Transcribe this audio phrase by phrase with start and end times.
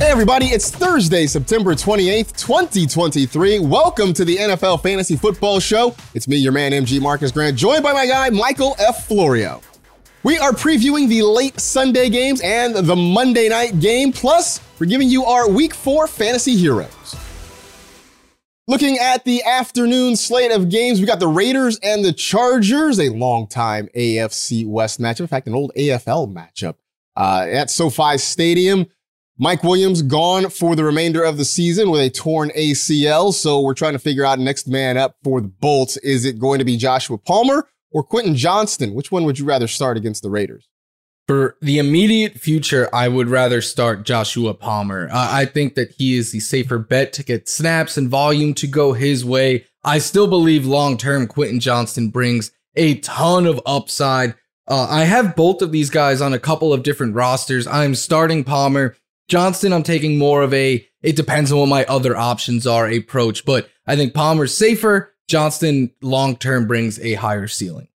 [0.00, 3.60] Everybody, it's Thursday, September 28th, 2023.
[3.60, 5.94] Welcome to the NFL Fantasy Football Show.
[6.12, 9.06] It's me, your man, MG Marcas Grant, joined by my guy, Michael F.
[9.06, 9.62] Florio.
[10.22, 15.08] We are previewing the late Sunday games and the Monday night game, plus, we're giving
[15.08, 17.16] you our week four fantasy heroes.
[18.68, 23.08] Looking at the afternoon slate of games, we got the Raiders and the Chargers, a
[23.08, 25.20] long-time AFC West matchup.
[25.20, 26.74] In fact, an old AFL matchup
[27.16, 28.84] uh, at SoFi Stadium.
[29.38, 33.32] Mike Williams gone for the remainder of the season with a torn ACL.
[33.32, 35.96] So we're trying to figure out next man up for the Bolts.
[35.96, 38.92] Is it going to be Joshua Palmer or Quentin Johnston?
[38.92, 40.67] Which one would you rather start against the Raiders?
[41.28, 45.08] For the immediate future, I would rather start Joshua Palmer.
[45.12, 48.66] Uh, I think that he is the safer bet to get snaps and volume to
[48.66, 49.66] go his way.
[49.84, 54.36] I still believe long term Quentin Johnston brings a ton of upside.
[54.66, 57.66] Uh, I have both of these guys on a couple of different rosters.
[57.66, 58.96] I'm starting Palmer
[59.28, 63.44] Johnston, I'm taking more of a it depends on what my other options are approach,
[63.44, 65.14] but I think Palmer's safer.
[65.28, 67.88] Johnston long term brings a higher ceiling.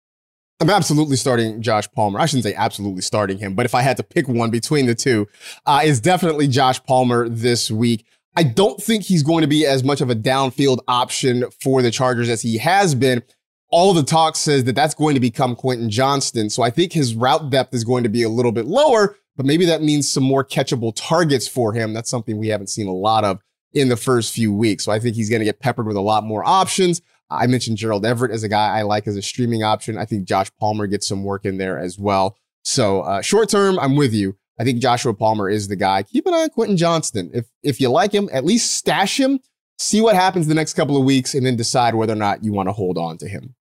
[0.63, 2.21] I'm absolutely starting Josh Palmer.
[2.21, 4.95] I shouldn't say absolutely starting him, but if I had to pick one between the
[4.95, 5.27] two,
[5.67, 8.07] uh, is definitely Josh Palmer this week.
[8.37, 11.91] I don't think he's going to be as much of a downfield option for the
[11.91, 13.25] Chargers as he has been.
[13.71, 16.49] All the talk says that that's going to become Quentin Johnston.
[16.49, 19.45] So I think his route depth is going to be a little bit lower, but
[19.45, 21.92] maybe that means some more catchable targets for him.
[21.92, 23.41] That's something we haven't seen a lot of
[23.73, 24.85] in the first few weeks.
[24.85, 27.03] So I think he's going to get peppered with a lot more options.
[27.41, 29.98] I mentioned Gerald Everett as a guy I like as a streaming option.
[29.98, 32.37] I think Josh Palmer gets some work in there as well.
[32.65, 34.37] So uh, short term, I'm with you.
[34.59, 36.03] I think Joshua Palmer is the guy.
[36.03, 37.31] Keep an eye on Quentin Johnston.
[37.35, 39.41] If if you like him, at least stash him.
[39.79, 42.53] See what happens the next couple of weeks, and then decide whether or not you
[42.53, 43.55] want to hold on to him.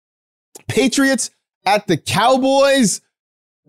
[0.67, 1.31] Patriots
[1.65, 3.01] at the Cowboys.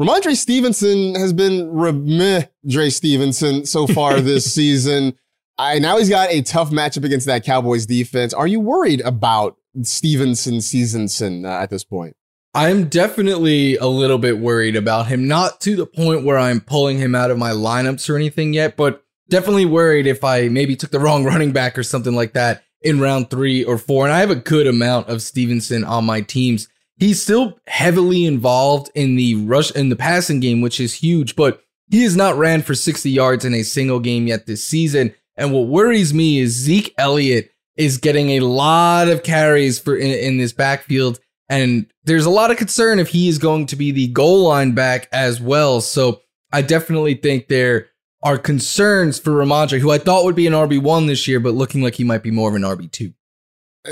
[0.01, 5.17] Rhamondre Stevenson has been Dre Stevenson so far this season.
[5.59, 8.35] I now he's got a tough matchup against that Cowboys defense.
[8.35, 12.16] Are you worried about Stevenson Seasonson uh, at this point?
[12.55, 15.27] I'm definitely a little bit worried about him.
[15.27, 18.77] Not to the point where I'm pulling him out of my lineups or anything yet,
[18.77, 22.62] but definitely worried if I maybe took the wrong running back or something like that
[22.82, 24.05] in round three or four.
[24.05, 26.69] And I have a good amount of Stevenson on my teams.
[26.99, 31.62] He's still heavily involved in the rush in the passing game, which is huge, but
[31.91, 35.15] he has not ran for 60 yards in a single game yet this season.
[35.37, 40.10] And what worries me is Zeke Elliott is getting a lot of carries for in,
[40.10, 41.19] in this backfield.
[41.49, 44.72] And there's a lot of concern if he is going to be the goal line
[44.72, 45.81] back as well.
[45.81, 46.21] So
[46.53, 47.88] I definitely think there
[48.22, 51.82] are concerns for Rhamondre, who I thought would be an RB1 this year, but looking
[51.82, 53.12] like he might be more of an RB2.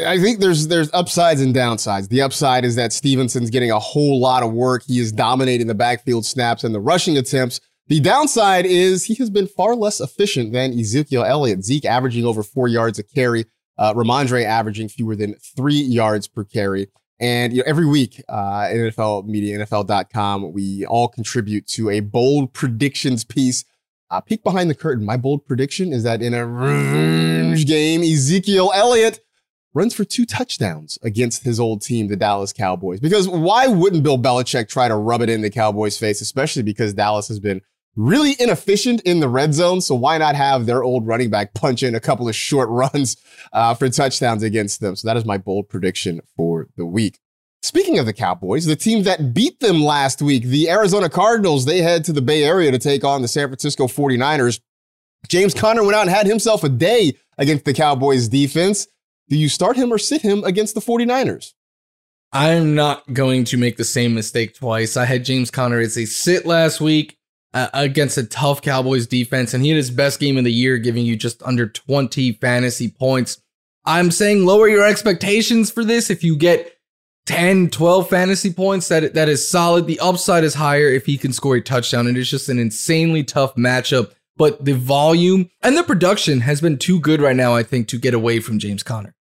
[0.06, 2.08] I think there's there's upsides and downsides.
[2.08, 4.84] The upside is that Stevenson's getting a whole lot of work.
[4.86, 7.60] He is dominating the backfield snaps and the rushing attempts.
[7.88, 11.64] The downside is he has been far less efficient than Ezekiel Elliott.
[11.64, 13.46] Zeke averaging over four yards a carry,
[13.80, 16.88] uh, Rhamondre averaging fewer than three yards per carry.
[17.18, 22.52] And you know, every week, uh, NFL Media, NFL.com, we all contribute to a bold
[22.52, 23.64] predictions piece.
[24.10, 25.04] Uh, peek behind the curtain.
[25.04, 29.20] My bold prediction is that in a revenge game, Ezekiel Elliott
[29.72, 33.00] runs for two touchdowns against his old team, the Dallas Cowboys.
[33.00, 36.92] Because why wouldn't Bill Belichick try to rub it in the Cowboys' face, especially because
[36.92, 37.62] Dallas has been
[37.96, 39.80] really inefficient in the red zone.
[39.80, 43.16] So why not have their old running back punch in a couple of short runs
[43.52, 44.96] uh, for touchdowns against them?
[44.96, 47.19] So that is my bold prediction for the week.
[47.62, 51.82] Speaking of the Cowboys, the team that beat them last week, the Arizona Cardinals, they
[51.82, 54.60] head to the Bay Area to take on the San Francisco 49ers.
[55.28, 58.86] James Conner went out and had himself a day against the Cowboys defense.
[59.28, 61.52] Do you start him or sit him against the 49ers?
[62.32, 64.96] I'm not going to make the same mistake twice.
[64.96, 67.19] I had James Conner as a sit last week
[67.52, 70.79] uh, against a tough Cowboys defense, and he had his best game of the year,
[70.79, 73.41] giving you just under 20 fantasy points.
[73.85, 76.11] I'm saying lower your expectations for this.
[76.11, 76.76] If you get
[77.26, 79.87] 10, 12 fantasy points, that, that is solid.
[79.87, 82.06] The upside is higher if he can score a touchdown.
[82.06, 86.61] And It is just an insanely tough matchup, but the volume and the production has
[86.61, 89.14] been too good right now, I think, to get away from James Conner.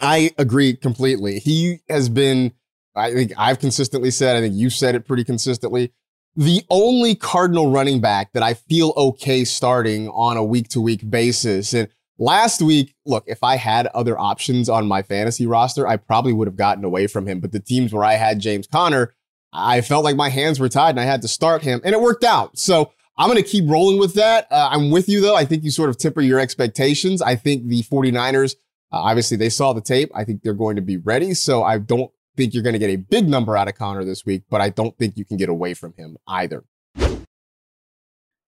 [0.00, 1.38] I agree completely.
[1.38, 2.52] He has been,
[2.94, 5.92] I think I've consistently said, I think you said it pretty consistently.
[6.34, 11.08] The only Cardinal running back that I feel okay starting on a week to week
[11.08, 11.74] basis.
[11.74, 11.88] And
[12.18, 16.48] last week, look, if I had other options on my fantasy roster, I probably would
[16.48, 17.40] have gotten away from him.
[17.40, 19.14] But the teams where I had James Conner,
[19.52, 22.00] I felt like my hands were tied and I had to start him, and it
[22.00, 22.58] worked out.
[22.58, 24.50] So I'm going to keep rolling with that.
[24.50, 25.36] Uh, I'm with you, though.
[25.36, 27.20] I think you sort of temper your expectations.
[27.20, 28.54] I think the 49ers,
[28.90, 30.10] uh, obviously, they saw the tape.
[30.14, 31.34] I think they're going to be ready.
[31.34, 34.24] So I don't think you're going to get a big number out of Conner this
[34.24, 36.64] week, but I don't think you can get away from him either.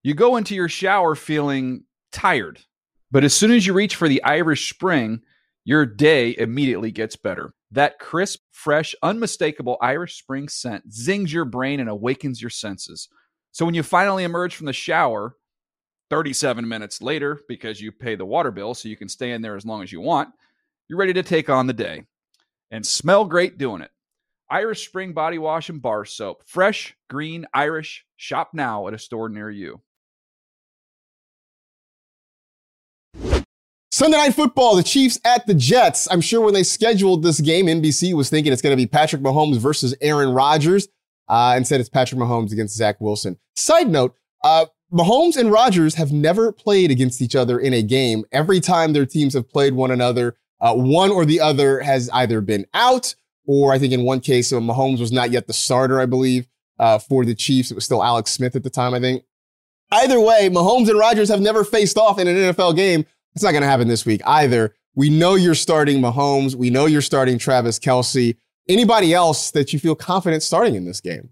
[0.03, 2.59] You go into your shower feeling tired,
[3.11, 5.21] but as soon as you reach for the Irish Spring,
[5.63, 7.53] your day immediately gets better.
[7.71, 13.09] That crisp, fresh, unmistakable Irish Spring scent zings your brain and awakens your senses.
[13.51, 15.35] So when you finally emerge from the shower,
[16.11, 19.55] 37 minutes later, because you pay the water bill so you can stay in there
[19.55, 20.29] as long as you want,
[20.87, 22.03] you're ready to take on the day
[22.75, 23.89] and smell great doing it.
[24.49, 26.43] Irish Spring Body Wash and Bar Soap.
[26.45, 28.05] Fresh, green, Irish.
[28.17, 29.81] Shop now at a store near you.
[33.91, 36.05] Sunday night football, the Chiefs at the Jets.
[36.11, 39.21] I'm sure when they scheduled this game, NBC was thinking it's going to be Patrick
[39.21, 40.89] Mahomes versus Aaron Rodgers.
[41.29, 43.37] Uh, instead, it's Patrick Mahomes against Zach Wilson.
[43.55, 48.25] Side note, uh, Mahomes and Rodgers have never played against each other in a game.
[48.33, 52.41] Every time their teams have played one another, uh, one or the other has either
[52.41, 53.15] been out,
[53.45, 56.47] or I think in one case, so Mahomes was not yet the starter, I believe,
[56.79, 57.71] uh, for the Chiefs.
[57.71, 59.23] It was still Alex Smith at the time, I think.
[59.91, 63.05] Either way, Mahomes and Rodgers have never faced off in an NFL game.
[63.35, 64.73] It's not going to happen this week either.
[64.95, 66.55] We know you're starting Mahomes.
[66.55, 68.35] We know you're starting Travis Kelce.
[68.67, 71.29] Anybody else that you feel confident starting in this game?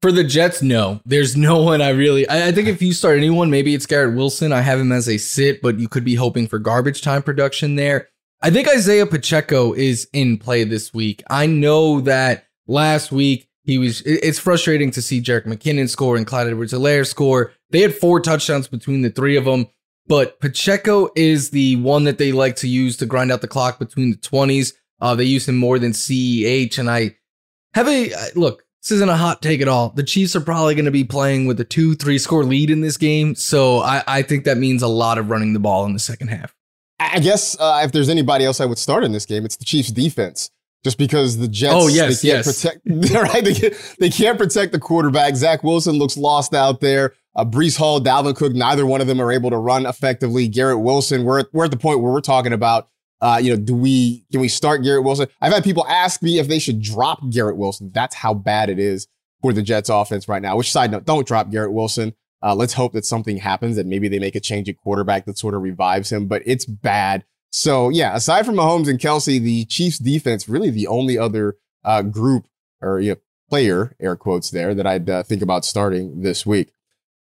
[0.00, 1.00] For the Jets, no.
[1.06, 2.28] There's no one I really.
[2.28, 4.52] I, I, think if you start anyone, maybe it's Garrett Wilson.
[4.52, 7.76] I have him as a sit, but you could be hoping for garbage time production
[7.76, 8.08] there.
[8.44, 11.22] I think Isaiah Pacheco is in play this week.
[11.30, 14.02] I know that last week he was.
[14.02, 17.52] It's frustrating to see Jerick McKinnon score and Clyde Edwards-Helaire score.
[17.70, 19.68] They had four touchdowns between the three of them,
[20.08, 23.78] but Pacheco is the one that they like to use to grind out the clock
[23.78, 24.72] between the 20s.
[25.00, 27.16] Uh, they use him more than CEH, and I
[27.74, 28.64] have a look.
[28.82, 29.90] This isn't a hot take at all.
[29.90, 32.80] The Chiefs are probably going to be playing with a two, three score lead in
[32.80, 35.92] this game, so I, I think that means a lot of running the ball in
[35.92, 36.52] the second half.
[37.12, 39.64] I guess uh, if there's anybody else I would start in this game, it's the
[39.64, 40.50] Chiefs defense.
[40.84, 42.62] Just because the Jets, oh yes, they can't yes.
[42.62, 42.80] protect,
[43.14, 43.44] right?
[43.44, 45.36] They can't, they can't protect the quarterback.
[45.36, 47.14] Zach Wilson looks lost out there.
[47.36, 50.48] Uh, Breece Hall, Dalvin Cook, neither one of them are able to run effectively.
[50.48, 52.88] Garrett Wilson, we're we're at the point where we're talking about,
[53.20, 55.28] uh, you know, do we can we start Garrett Wilson?
[55.40, 57.92] I've had people ask me if they should drop Garrett Wilson.
[57.94, 59.06] That's how bad it is
[59.40, 60.56] for the Jets offense right now.
[60.56, 62.12] Which side note, don't drop Garrett Wilson.
[62.42, 65.38] Uh, let's hope that something happens and maybe they make a change at quarterback that
[65.38, 66.26] sort of revives him.
[66.26, 67.24] But it's bad.
[67.50, 72.02] So yeah, aside from Mahomes and Kelce, the Chiefs defense really the only other uh,
[72.02, 72.46] group
[72.80, 73.16] or you know,
[73.48, 76.72] player air quotes there that I'd uh, think about starting this week.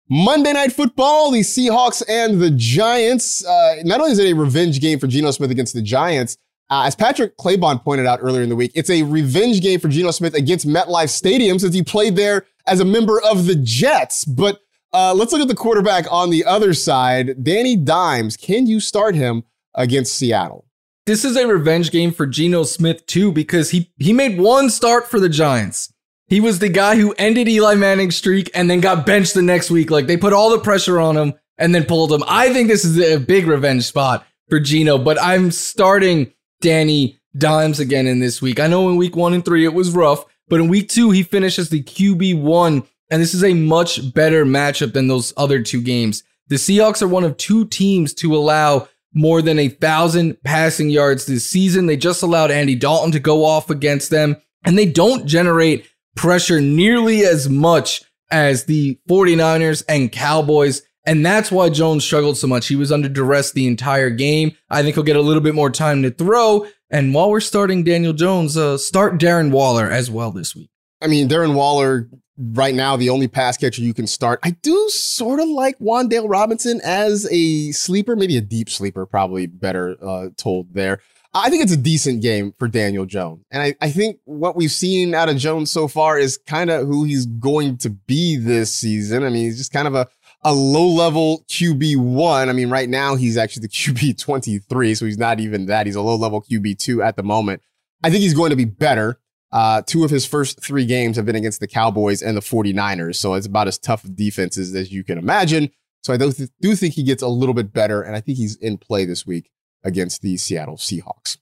[0.10, 3.46] Monday Night Football, the Seahawks and the Giants.
[3.46, 6.38] Uh, not only is it a revenge game for Geno Smith against the Giants,
[6.70, 9.90] uh, as Patrick Claybon pointed out earlier in the week, it's a revenge game for
[9.90, 14.24] Geno Smith against MetLife Stadium since he played there as a member of the Jets.
[14.24, 14.62] But
[14.94, 17.44] uh, let's look at the quarterback on the other side.
[17.44, 19.44] Danny Dimes, can you start him
[19.76, 20.66] against Seattle.
[21.06, 25.10] This is a revenge game for Geno Smith too because he he made one start
[25.10, 25.94] for the Giants.
[26.27, 29.70] He was the guy who ended Eli Manning's streak and then got benched the next
[29.70, 29.92] week.
[29.92, 32.24] Like they put all the pressure on him and then pulled him.
[32.27, 37.80] I think this is a big revenge spot for Geno, but I'm starting Danny Dimes
[37.80, 38.60] again in this week.
[38.60, 41.24] I know in week one and three it was rough, but in week two he
[41.24, 45.82] finishes the QB one, and this is a much better matchup than those other two
[45.82, 46.24] games.
[46.48, 51.25] The Seahawks are one of two teams to allow more than a thousand passing yards
[51.25, 51.86] this season.
[51.86, 56.62] They just allowed Andy Dalton to go off against them, and they don't generate pressure
[56.62, 58.01] nearly as much
[58.32, 60.82] as the 49ers and Cowboys.
[61.06, 62.68] And that's why Jones struggled so much.
[62.68, 64.56] He was under duress the entire game.
[64.70, 66.65] I think he'll get a little bit more time to throw.
[66.89, 70.71] And while we're starting Daniel Jones, uh, start Darren Waller as well this week.
[71.01, 74.39] I mean, Darren Waller right now the only pass catcher you can start.
[74.43, 79.46] I do sort of like Wan'Dale Robinson as a sleeper, maybe a deep sleeper, probably
[79.48, 81.00] better uh, told there.
[81.34, 83.46] I think it's a decent game for Daniel Jones.
[83.51, 86.88] And I, I think what we've seen out of Jones so far is kind of
[86.88, 89.24] who he's going to be this season.
[89.24, 90.08] I mean, he's just kind of a,
[90.43, 92.50] a low level QB1.
[92.50, 95.86] I mean, right now he's actually the QB 23, so he's not even that.
[95.86, 97.62] He's a low level QB2 at the moment.
[98.03, 99.20] I think he's going to be better.
[99.51, 103.15] Uh, two of his first three games have been against the Cowboys and the 49ers.
[103.17, 105.70] So it's about as tough defenses as you can imagine.
[106.03, 108.01] So I do, th- do think he gets a little bit better.
[108.01, 109.51] And I think he's in play this week
[109.84, 111.38] against the Seattle Seahawks.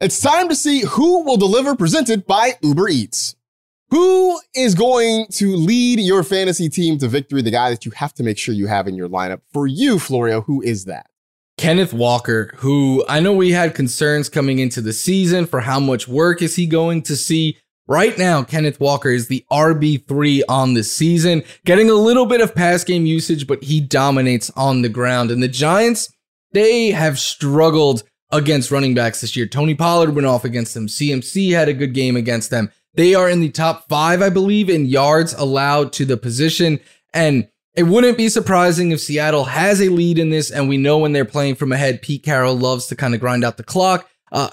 [0.00, 3.34] It's time to see who will deliver presented by Uber Eats.
[3.90, 7.40] Who is going to lead your fantasy team to victory?
[7.40, 9.40] The guy that you have to make sure you have in your lineup.
[9.52, 11.06] For you, Florio, who is that?
[11.58, 16.06] Kenneth Walker, who I know we had concerns coming into the season for how much
[16.06, 17.58] work is he going to see.
[17.88, 22.54] Right now, Kenneth Walker is the RB3 on the season, getting a little bit of
[22.54, 25.30] pass game usage, but he dominates on the ground.
[25.30, 26.12] And the Giants,
[26.52, 29.46] they have struggled against running backs this year.
[29.46, 30.86] Tony Pollard went off against them.
[30.86, 32.70] CMC had a good game against them.
[32.94, 36.78] They are in the top five, I believe, in yards allowed to the position.
[37.12, 40.50] And it wouldn't be surprising if Seattle has a lead in this.
[40.50, 43.44] And we know when they're playing from ahead, Pete Carroll loves to kind of grind
[43.44, 44.08] out the clock.
[44.32, 44.50] Uh,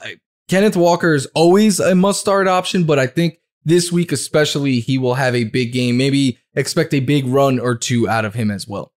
[0.48, 4.98] Kenneth Walker is always a must start option, but I think this week, especially, he
[4.98, 5.98] will have a big game.
[5.98, 8.92] Maybe expect a big run or two out of him as well.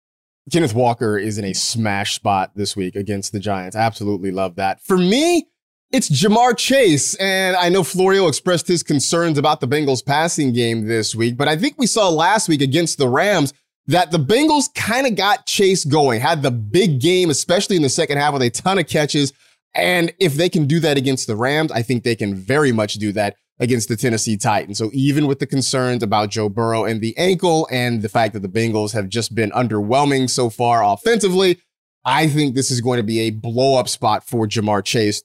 [0.52, 3.76] Kenneth Walker is in a smash spot this week against the Giants.
[3.76, 4.82] Absolutely love that.
[4.82, 5.48] For me,
[5.92, 7.16] it's Ja'Marr Chase.
[7.16, 11.48] And I know Florio expressed his concerns about the Bengals passing game this week, but
[11.48, 13.54] I think we saw last week against the Rams
[13.88, 17.90] that the Bengals kind of got Chase going, had the big game, especially in the
[17.90, 19.32] second half with a ton of catches.
[19.76, 22.96] And if they can do that against the Rams, I think they can very much
[22.96, 24.78] do that against the Tennessee Titans.
[24.78, 28.42] So even with the concerns about Joe Burrow and the ankle and the fact that
[28.42, 31.60] the Bengals have just been underwhelming so far offensively,
[32.04, 35.24] I think this is going to be a blow up spot for Ja'Marr Chase.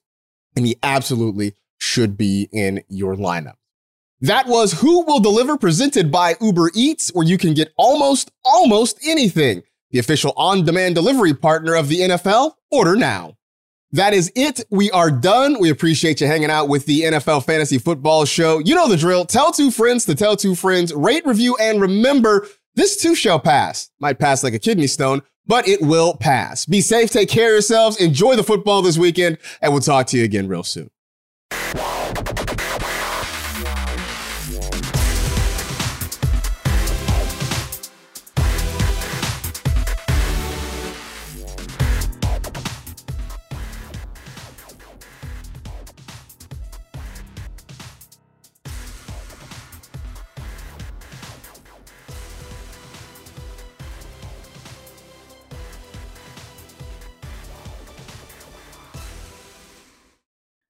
[0.57, 3.55] And he absolutely should be in your lineup.
[4.23, 8.99] That was Who Will Deliver presented by Uber Eats, where you can get almost, almost
[9.03, 9.63] anything.
[9.93, 12.53] The official on demand delivery partner of the NFL.
[12.71, 13.39] Order now.
[13.93, 14.61] That is it.
[14.71, 15.59] We are done.
[15.59, 18.59] We appreciate you hanging out with the NFL Fantasy Football Show.
[18.59, 19.25] You know the drill.
[19.25, 23.91] Tell two friends to tell two friends, rate, review, and remember this too shall pass.
[24.01, 26.67] Might pass like a kidney stone, but it will pass.
[26.67, 30.19] Be safe, take care of yourselves, enjoy the football this weekend, and we'll talk to
[30.19, 30.91] you again real soon.